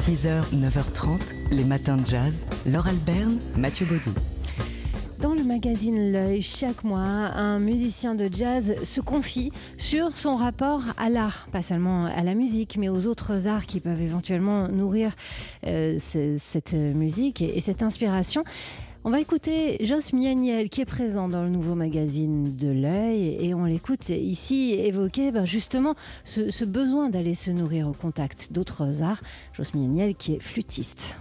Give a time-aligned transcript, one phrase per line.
[0.00, 1.18] 6h, 9h30,
[1.52, 2.46] les matins de jazz.
[2.66, 4.12] Laure Alberne, Mathieu Baudou.
[5.20, 10.82] Dans le magazine L'œil, chaque mois, un musicien de jazz se confie sur son rapport
[10.98, 15.12] à l'art, pas seulement à la musique, mais aux autres arts qui peuvent éventuellement nourrir
[15.66, 18.44] euh, ce- cette musique et cette inspiration.
[19.08, 23.54] On va écouter Joss Mianiel qui est présent dans le nouveau magazine de l'œil et
[23.54, 25.94] on l'écoute ici évoquer ben, justement
[26.24, 29.22] ce, besoin d'aller se nourrir au contact d'autres arts.
[29.52, 31.18] Joss Mianiel qui est flûtiste.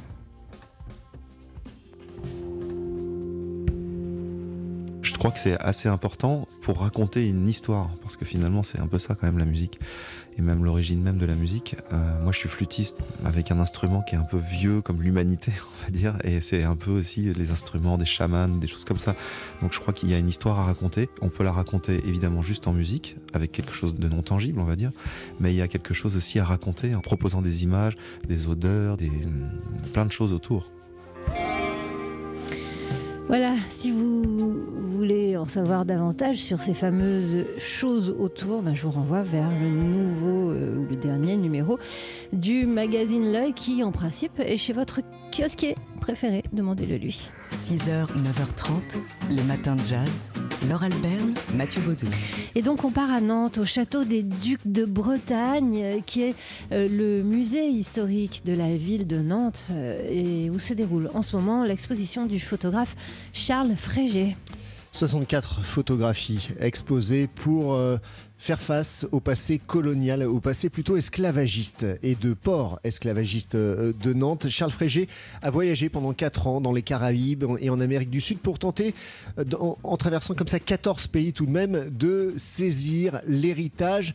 [5.25, 8.99] Crois que c'est assez important pour raconter une histoire, parce que finalement c'est un peu
[8.99, 9.79] ça quand même la musique,
[10.37, 11.75] et même l'origine même de la musique.
[11.91, 15.51] Euh, moi je suis flûtiste avec un instrument qui est un peu vieux comme l'humanité,
[15.81, 18.99] on va dire, et c'est un peu aussi les instruments des chamans, des choses comme
[18.99, 19.15] ça.
[19.63, 21.09] Donc je crois qu'il y a une histoire à raconter.
[21.21, 24.65] On peut la raconter évidemment juste en musique, avec quelque chose de non tangible, on
[24.65, 24.91] va dire,
[25.39, 27.95] mais il y a quelque chose aussi à raconter en proposant des images,
[28.27, 29.11] des odeurs, des
[29.91, 30.69] plein de choses autour.
[33.27, 34.34] Voilà, si vous
[35.45, 40.49] en savoir davantage sur ces fameuses choses autour, ben, je vous renvoie vers le nouveau
[40.49, 41.77] euh, ou le dernier numéro
[42.33, 45.01] du magazine L'œil qui, en principe, est chez votre
[45.31, 46.43] kiosquier préféré.
[46.51, 47.29] Demandez-le lui.
[47.51, 48.97] 6h, 9h30,
[49.29, 50.25] les matins de jazz.
[50.67, 52.07] Laure Alberne, Mathieu Baudou.
[52.55, 56.35] Et donc on part à Nantes, au château des Ducs de Bretagne, euh, qui est
[56.71, 61.21] euh, le musée historique de la ville de Nantes, euh, et où se déroule en
[61.21, 62.95] ce moment l'exposition du photographe
[63.31, 64.35] Charles Frégé.
[64.95, 67.97] 64 photographies exposées pour euh,
[68.37, 74.13] faire face au passé colonial, au passé plutôt esclavagiste et de port esclavagiste euh, de
[74.13, 74.47] Nantes.
[74.47, 75.09] Charles Frégé
[75.41, 78.95] a voyagé pendant 4 ans dans les Caraïbes et en Amérique du Sud pour tenter,
[79.37, 84.13] euh, en, en traversant comme ça 14 pays tout de même, de saisir l'héritage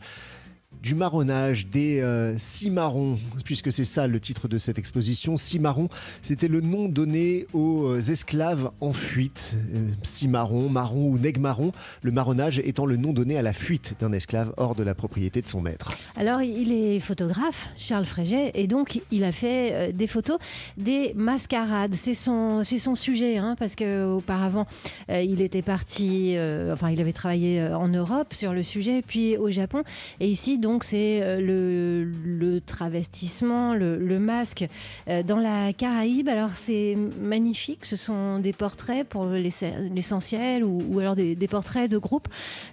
[0.81, 5.37] du marronnage, des euh, cimarrons, puisque c'est ça le titre de cette exposition.
[5.37, 5.89] Cimarron,
[6.21, 9.55] c'était le nom donné aux euh, esclaves en fuite.
[9.75, 14.11] Euh, cimarron, marron ou nègre-marron, le marronnage étant le nom donné à la fuite d'un
[14.11, 15.91] esclave hors de la propriété de son maître.
[16.15, 20.39] Alors, il est photographe, Charles Frégé, et donc il a fait euh, des photos
[20.77, 21.93] des mascarades.
[21.93, 24.65] C'est son, son sujet, hein, parce que auparavant,
[25.09, 29.01] euh, il était parti, euh, enfin, il avait travaillé euh, en Europe sur le sujet,
[29.05, 29.83] puis au Japon,
[30.19, 34.67] et ici, donc, c'est euh, le, travestissement, le, masque
[35.09, 36.29] euh, dans la Caraïbe.
[36.29, 37.85] Alors, c'est magnifique.
[37.85, 39.63] Ce sont des portraits pour l'ess-
[39.93, 42.27] l'essentiel, ou, alors des, portraits de groupe.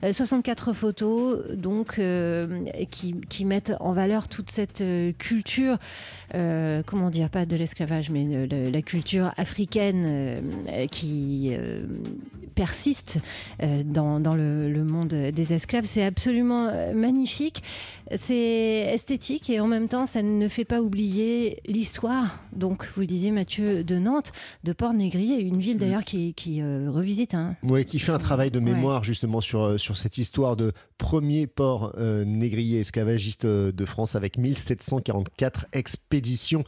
[0.04, 5.78] Euh, 64 photos, donc, euh, qui, mettent en valeur toute cette euh, culture,
[6.34, 11.82] euh, comment dire, pas de l'esclavage, mais la culture africaine euh, qui euh,
[12.54, 13.18] persiste
[13.62, 15.84] euh, dans, le, monde des esclaves.
[15.84, 17.62] C'est absolument euh, magnifique,
[18.16, 22.42] c'est esthétique et en même temps, ça ne fait pas oublier l'histoire.
[22.52, 24.32] Donc, vous le disiez, Mathieu, de Nantes,
[24.64, 27.34] de Port-Négrier, une ville d'ailleurs qui, qui euh, revisite.
[27.34, 27.56] Hein.
[27.62, 28.64] Ouais, qui fait un travail de Ouais.
[28.64, 33.84] mémoire justement sur, euh, sur cette histoire de premier port euh, négrier esclavagiste euh, de
[33.84, 36.64] France avec 1744 expéditions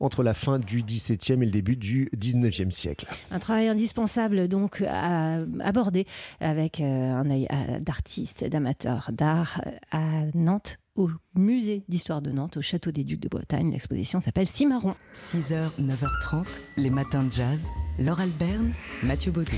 [0.00, 3.06] entre la fin du XVIIe et le début du XIXe siècle.
[3.30, 6.06] Un travail indispensable donc à aborder
[6.40, 7.46] avec euh, un œil
[7.80, 9.60] d'artiste, d'amateur d'art
[9.92, 10.00] à
[10.34, 10.53] Nantes
[10.96, 13.70] au musée d'histoire de Nantes, au château des Ducs de Bretagne.
[13.72, 14.94] L'exposition s'appelle Cimarron.
[15.12, 17.68] 6h, 9h30, les matins de jazz.
[17.98, 18.72] Laure Alberne,
[19.02, 19.56] Mathieu Baudou.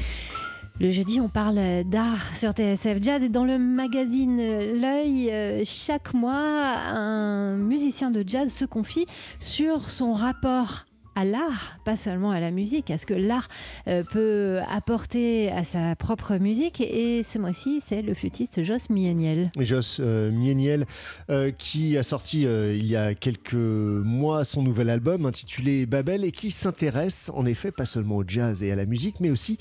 [0.78, 6.12] Le jeudi, on parle d'art sur TSF Jazz et dans le magazine L'œil, euh, chaque
[6.12, 9.06] mois, un musicien de jazz se confie
[9.40, 10.85] sur son rapport
[11.16, 13.48] à l'art, pas seulement à la musique, à ce que l'art
[13.88, 16.82] euh, peut apporter à sa propre musique.
[16.82, 19.50] Et ce mois-ci, c'est le flûtiste Joss Mieniel.
[19.58, 20.86] Joss euh, Mieniel,
[21.30, 26.32] euh, qui a sorti il y a quelques mois son nouvel album intitulé Babel et
[26.32, 29.56] qui s'intéresse en effet pas seulement au jazz et à la musique, mais aussi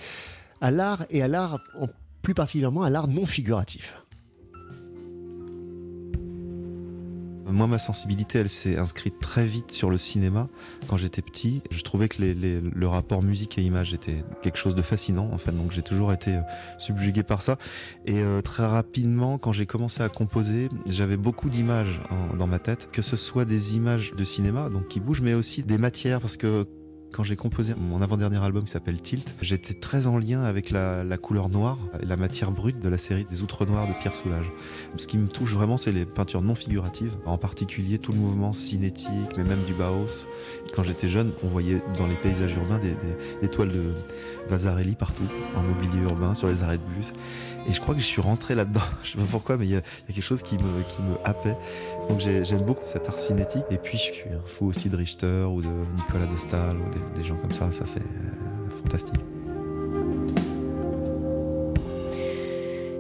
[0.60, 1.60] à l'art et à l'art,
[2.22, 4.05] plus particulièrement à l'art non figuratif.
[7.56, 10.50] Moi, ma sensibilité, elle s'est inscrite très vite sur le cinéma.
[10.90, 14.82] Quand j'étais petit, je trouvais que le rapport musique et image était quelque chose de
[14.82, 15.54] fascinant, en fait.
[15.54, 16.42] Donc, j'ai toujours été euh,
[16.78, 17.58] subjugué par ça.
[18.06, 22.02] Et euh, très rapidement, quand j'ai commencé à composer, j'avais beaucoup d'images
[22.38, 25.64] dans ma tête, que ce soit des images de cinéma, donc qui bougent, mais aussi
[25.64, 26.68] des matières, parce que
[27.16, 31.06] quand j'ai composé mon avant-dernier album qui s'appelle Tilt, j'étais très en lien avec la,
[31.18, 34.52] couleur noire la matière brute de la série des Outres Noirs de Pierre Soulages.
[34.98, 38.52] Ce qui me touche vraiment, c'est les peintures non figuratives, en particulier tout le mouvement
[38.52, 39.08] cinétique,
[39.38, 40.26] mais même du Bauhaus.
[40.76, 42.82] Quand j'étais jeune, on voyait dans les paysages urbains
[43.42, 43.94] des toiles de
[44.50, 45.24] Vasarely partout,
[45.56, 47.14] en mobilier urbain, sur les arrêts de bus.
[47.68, 48.82] Et je crois que je suis rentré là-dedans.
[49.04, 51.58] Je sais pas pourquoi, mais il y, a quelque chose qui me, qui happait.
[52.10, 53.64] Donc j'aime beaucoup cet art cinétique.
[53.72, 54.14] Et puis je suis
[54.46, 57.72] fou aussi de Richter ou de Nicolas de Stahl ou des, gens comme ça.
[57.72, 59.20] Ça, c'est euh, fantastique.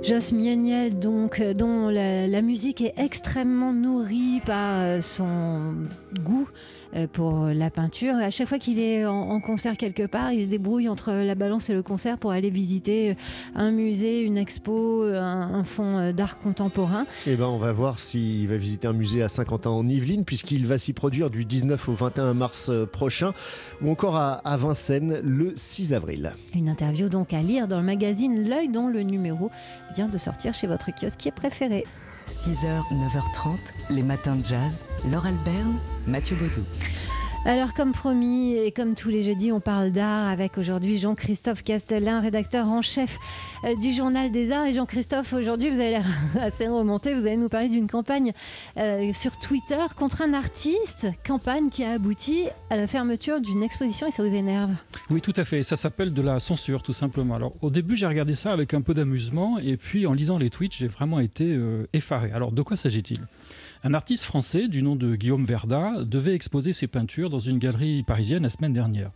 [0.07, 5.74] Joss Mianiel, donc, dont la, musique est extrêmement nourrie par euh, son
[6.24, 6.48] goût
[6.96, 8.13] euh, pour la peinture.
[8.13, 11.72] À chaque fois qu'il est en, concert quelque part, il se débrouille entre la balance
[11.72, 13.13] et le concert pour aller visiter euh,
[13.56, 17.08] un musée, une expo, un, fonds d'art contemporain.
[17.25, 20.68] Eh ben, on va voir s'il va visiter un musée à Saint-Quentin en Yvelines, puisqu'il
[20.68, 23.34] va s'y produire du 19 au 21 mars prochain,
[23.81, 26.36] ou encore à, à Vincennes le 6 avril.
[26.54, 29.50] Une interview donc à lire dans le magazine L'œil, dont le numéro
[30.03, 31.86] de sortir chez votre kiosque qui est préféré.
[32.27, 33.57] 6h, 9h30,
[33.92, 34.83] les matins de jazz.
[35.09, 36.65] Laure Alberne, Mathieu Baudou.
[37.47, 42.19] Alors, comme promis, et comme tous les jeudis, on parle d'art avec aujourd'hui Jean-Christophe Castellin,
[42.19, 43.19] rédacteur en chef
[43.63, 44.65] euh, du Journal des Arts.
[44.65, 46.06] Et Jean-Christophe, aujourd'hui, vous avez l'air
[46.39, 47.13] assez remonté.
[47.13, 48.33] Vous allez nous parler d'une campagne
[48.77, 51.06] euh, sur Twitter contre un artiste.
[51.24, 54.71] Campagne qui a abouti à la fermeture d'une exposition et ça vous énerve.
[55.12, 55.62] Oui, tout à fait.
[55.62, 57.36] Ça s'appelle de la censure, tout simplement.
[57.36, 59.59] Alors, au début, j'ai regardé ça avec un peu d'amusement.
[59.59, 62.31] Et puis, en lisant les tweets, j'ai vraiment été euh, effaré.
[62.31, 63.19] Alors, de quoi s'agit-il?
[63.86, 68.02] Un artiste français du nom de Guillaume Verda devait exposer ses peintures dans une galerie
[68.02, 69.12] parisienne la semaine dernière.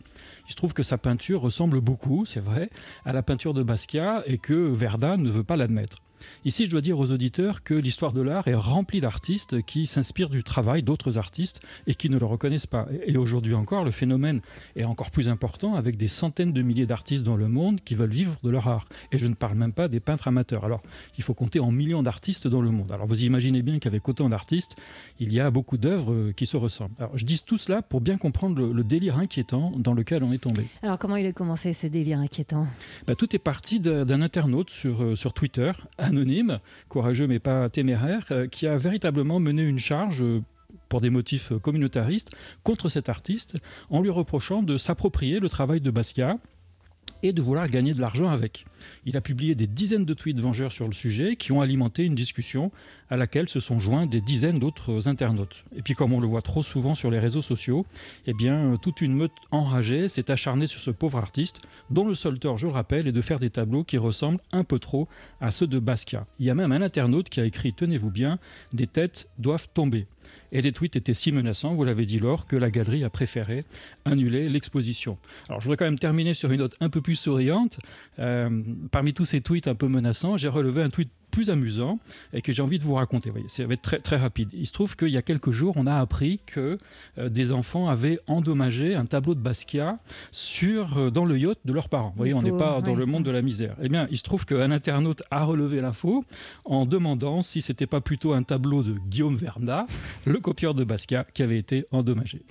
[0.46, 2.70] Il se trouve que sa peinture ressemble beaucoup, c'est vrai,
[3.04, 5.98] à la peinture de Basquiat et que Verda ne veut pas l'admettre.
[6.44, 10.30] Ici, je dois dire aux auditeurs que l'histoire de l'art est remplie d'artistes qui s'inspirent
[10.30, 12.86] du travail d'autres artistes et qui ne le reconnaissent pas.
[13.06, 14.40] Et aujourd'hui encore, le phénomène
[14.76, 18.10] est encore plus important avec des centaines de milliers d'artistes dans le monde qui veulent
[18.10, 18.88] vivre de leur art.
[19.12, 20.64] Et je ne parle même pas des peintres amateurs.
[20.64, 20.82] Alors,
[21.18, 22.92] il faut compter en millions d'artistes dans le monde.
[22.92, 24.76] Alors, vous imaginez bien qu'avec autant d'artistes,
[25.18, 26.94] il y a beaucoup d'œuvres qui se ressemblent.
[26.98, 30.38] Alors, je dis tout cela pour bien comprendre le, délire inquiétant dans lequel on est
[30.38, 30.66] tombé.
[30.82, 32.66] Alors, comment il a commencé ce délire inquiétant?
[33.06, 35.72] Bah, Tout est parti d'un internaute sur, euh, sur Twitter,
[36.10, 40.42] anonyme, courageux mais pas téméraire, euh, qui a véritablement mené une charge euh,
[40.88, 42.30] pour des motifs communautaristes
[42.62, 43.56] contre cet artiste
[43.88, 46.38] en lui reprochant de s'approprier le travail de Basquiat
[47.22, 48.64] et de vouloir gagner de l'argent avec.
[49.04, 52.14] Il a publié des dizaines de tweets vengeurs sur le sujet qui ont alimenté une
[52.14, 52.70] discussion
[53.10, 55.64] à laquelle se sont joints des dizaines d'autres internautes.
[55.76, 57.84] Et puis comme on le voit trop souvent sur les réseaux sociaux,
[58.26, 61.60] eh bien toute une meute enragée s'est acharnée sur ce pauvre artiste
[61.90, 64.64] dont le seul tort, je le rappelle, est de faire des tableaux qui ressemblent un
[64.64, 65.08] peu trop
[65.40, 66.26] à ceux de Basquiat.
[66.38, 68.38] Il y a même un internaute qui a écrit, tenez-vous bien,
[68.72, 70.06] des têtes doivent tomber.
[70.52, 73.64] Et les tweets étaient si menaçants, vous l'avez dit lors, que la galerie a préféré
[74.04, 75.18] annuler l'exposition.
[75.48, 77.78] Alors je voudrais quand même terminer sur une note un peu plus souriante.
[78.18, 81.98] Euh, parmi tous ces tweets un peu menaçants, j'ai relevé un tweet plus amusant
[82.32, 83.30] et que j'ai envie de vous raconter.
[83.30, 84.48] Voyez, ça va être très, très rapide.
[84.52, 86.78] Il se trouve qu'il y a quelques jours, on a appris que
[87.18, 89.98] euh, des enfants avaient endommagé un tableau de Basquiat
[90.30, 92.10] sur, euh, dans le yacht de leurs parents.
[92.10, 93.76] Vous voyez, on n'est pas dans le monde de la misère.
[93.82, 96.24] Eh bien, il se trouve qu'un internaute a relevé l'info
[96.64, 99.86] en demandant si c'était pas plutôt un tableau de Guillaume Verna,
[100.26, 102.42] le copieur de Basquiat, qui avait été endommagé.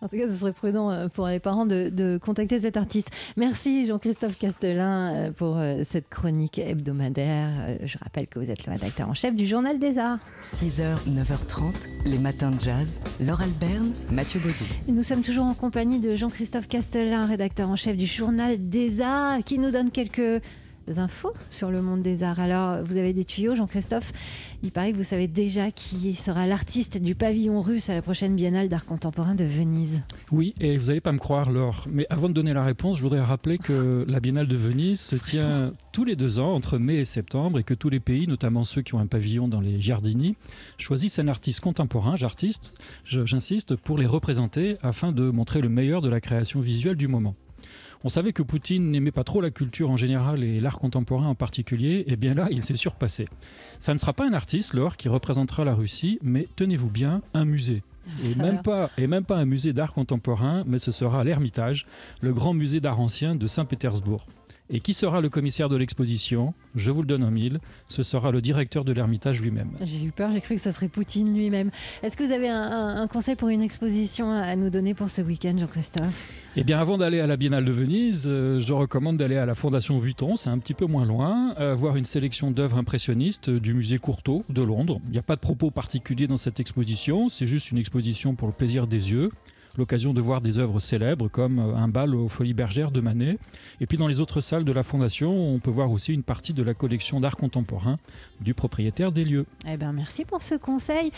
[0.00, 3.10] En tout cas, ce serait prudent euh, pour les parents de, de contacter cet artiste.
[3.36, 7.78] Merci Jean-Christophe Castelin pour cette chronique hebdomadaire.
[7.84, 10.18] Je rappelle que vous êtes le rédacteur en chef du Journal des Arts.
[10.42, 11.72] 6h, 9h30,
[12.06, 13.00] les matins de jazz.
[13.20, 14.64] Laure Alberne, Mathieu Baudou.
[14.88, 19.38] nous sommes toujours en compagnie de Jean-Christophe Castellin, rédacteur en chef du Journal des Arts,
[19.44, 20.42] qui nous donne quelques
[20.96, 22.40] infos sur le monde des arts.
[22.40, 24.12] Alors, vous avez des tuyaux, Jean-Christophe.
[24.62, 28.34] Il paraît que vous savez déjà qui sera l'artiste du pavillon russe à la prochaine
[28.34, 30.00] Biennale d'art contemporain de Venise.
[30.32, 31.84] Oui, et vous n'allez pas me croire, Laure.
[31.90, 35.16] Mais avant de donner la réponse, je voudrais rappeler que la Biennale de Venise se
[35.16, 38.64] tient tous les deux ans, entre mai et septembre, et que tous les pays, notamment
[38.64, 40.36] ceux qui ont un pavillon dans les Giardini,
[40.78, 42.74] choisissent un artiste contemporain, j'artiste,
[43.04, 47.34] j'insiste, pour les représenter afin de montrer le meilleur de la création visuelle du moment.
[48.04, 51.34] On savait que Poutine n'aimait pas trop la culture en général et l'art contemporain en
[51.34, 53.26] particulier, et bien là, il s'est surpassé.
[53.80, 57.44] Ça ne sera pas un artiste, Laure, qui représentera la Russie, mais tenez-vous bien, un
[57.44, 57.82] musée.
[58.24, 61.86] Et même, pas, et même pas un musée d'art contemporain, mais ce sera l'Ermitage,
[62.22, 64.26] le grand musée d'art ancien de Saint-Pétersbourg.
[64.70, 66.52] Et qui sera le commissaire de l'exposition?
[66.74, 67.58] Je vous le donne en mille.
[67.88, 69.70] Ce sera le directeur de l'Ermitage lui-même.
[69.82, 71.70] J'ai eu peur, j'ai cru que ce serait Poutine lui-même.
[72.02, 75.56] Est-ce que vous avez un, conseil pour une exposition à nous donner pour ce week-end,
[75.58, 76.32] Jean-Christophe?
[76.56, 79.54] Eh bien, avant d'aller à la Biennale de Venise, euh, je recommande d'aller à la
[79.54, 83.72] Fondation Vuitton, c'est un petit peu moins loin, euh, voir une sélection d'œuvres impressionnistes du
[83.72, 85.00] musée Courtauld de Londres.
[85.04, 88.48] Il n'y a pas de propos particulier dans cette exposition, c'est juste une exposition pour
[88.48, 89.30] le plaisir des yeux.
[89.78, 93.38] L'occasion de voir des œuvres célèbres comme euh, un bal aux Folies Bergères de Manet.
[93.80, 96.52] Et puis dans les autres salles de la Fondation, on peut voir aussi une partie
[96.52, 97.98] de la collection d'art contemporain
[98.40, 99.46] du propriétaire des lieux.
[99.68, 101.12] Eh ben, merci pour ce conseil.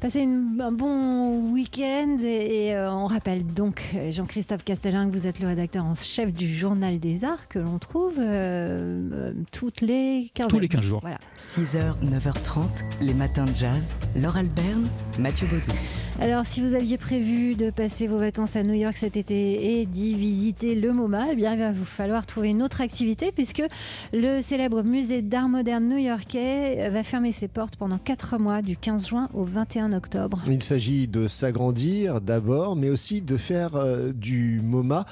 [0.00, 5.26] Passez une, un bon week-end et, et, euh, on rappelle donc Jean-Christophe Castellin que vous
[5.26, 10.30] êtes le rédacteur en chef du Journal des Arts que l'on trouve euh, toutes les
[10.34, 11.00] 15 Tous les 15 jours.
[11.00, 11.18] Voilà.
[11.38, 13.96] 6h, 9h30, les matins de jazz.
[14.16, 14.88] Laure Alberne,
[15.18, 15.72] Mathieu Baudou.
[16.20, 19.86] Alors, si vous aviez prévu de passer vos vacances à New York cet été et
[19.86, 23.62] d'y visiter le MoMA, eh bien, il va vous falloir trouver une autre activité puisque
[24.12, 29.08] le célèbre musée d'art moderne new-yorkais va fermer ses portes pendant 4 mois du 15
[29.08, 30.42] juin au 21 octobre.
[30.46, 35.06] Il s'agit de s'agrandir d'abord, mais aussi de faire euh, du MoMA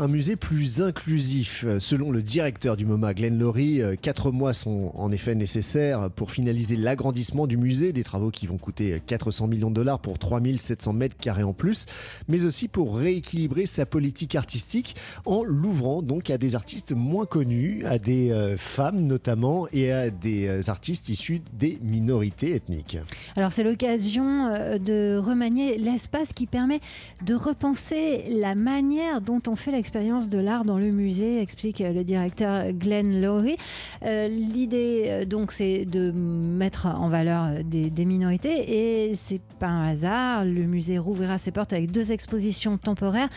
[0.00, 1.66] un musée plus inclusif.
[1.78, 6.30] Selon le directeur du MoMA, Glenn Laurie, euh, quatre mois sont en effet nécessaires pour
[6.30, 10.94] finaliser l'agrandissement du musée, des travaux qui vont coûter 400 millions de dollars pour 3700
[10.94, 11.84] mètres carrés en plus,
[12.28, 17.84] mais aussi pour rééquilibrer sa politique artistique en l'ouvrant donc à des artistes moins connus,
[17.86, 22.96] à des euh, femmes notamment et à des euh, artistes issus des minorités ethniques.
[23.36, 26.80] Alors c'est l'occasion euh, de remanier l'espace qui permet
[27.24, 32.04] de repenser la manière dont on fait l'expérience de l'art dans le musée, explique le
[32.04, 33.56] directeur Glenn Lowry.
[34.04, 39.88] Euh, L'idée euh, donc c'est de mettre en valeur des, minorités et c'est pas un
[39.88, 40.44] hasard.
[40.44, 43.30] Le musée rouvrira ses portes avec deux expositions temporaires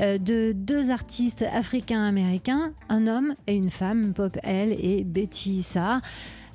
[0.00, 6.00] euh, de deux artistes africains-américains, un homme et une femme, Pop L et Betty Sarr.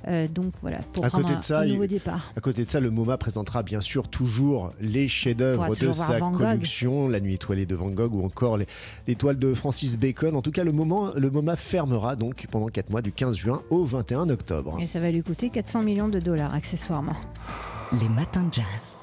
[0.07, 2.31] Euh, donc voilà, pour À prendre côté un, de ça, un il- nouveau départ.
[2.37, 7.07] À côté de ça, le MoMA présentera bien sûr toujours les chefs-d'œuvre de sa collection,
[7.07, 8.67] La Nuit étoilée de Van Gogh ou encore les,
[9.07, 10.35] les toiles de Francis Bacon.
[10.35, 13.59] En tout cas, le, moment, le MoMA fermera donc pendant 4 mois du 15 juin
[13.69, 14.77] au 21 octobre.
[14.81, 17.15] Et ça va lui coûter 400 millions de dollars accessoirement.
[17.99, 18.97] Les matins de jazz.